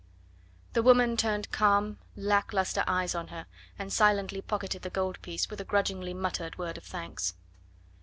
[0.73, 3.45] The woman turned calm, lack lustre eyes on her,
[3.77, 7.35] and silently pocketed the gold piece with a grudgingly muttered word of thanks.